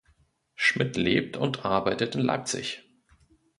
[0.55, 2.81] Schmidt lebt und arbeitet in Leipzig.